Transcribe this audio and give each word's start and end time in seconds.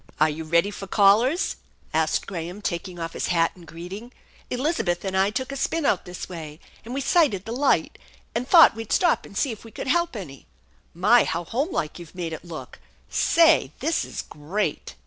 "Are 0.19 0.31
you 0.31 0.45
ready 0.45 0.71
for 0.71 0.87
callers?" 0.87 1.57
asked 1.93 2.25
Graham, 2.25 2.59
taking 2.63 2.97
off 2.97 3.13
hia 3.13 3.21
hat 3.29 3.51
in 3.55 3.65
greeting." 3.65 4.11
Elizabeth 4.49 5.05
and 5.05 5.15
I 5.15 5.29
took 5.29 5.51
a 5.51 5.55
spin 5.55 5.85
out 5.85 6.05
this 6.05 6.27
way, 6.27 6.59
and 6.83 6.95
we 6.95 7.01
sighted 7.01 7.45
the 7.45 7.51
light, 7.51 7.99
and 8.33 8.47
thought 8.47 8.75
we'd 8.75 8.91
stop 8.91 9.27
and 9.27 9.37
see 9.37 9.51
if 9.51 9.61
wf 9.61 9.75
could 9.75 9.87
help 9.87 10.15
any. 10.15 10.47
My, 10.95 11.23
how 11.23 11.43
homelike 11.43 11.99
you've 11.99 12.15
made 12.15 12.33
it 12.33 12.43
look! 12.43 12.79
Say, 13.13 13.73
this 13.79 14.03
is 14.03 14.23
great 14.23 14.95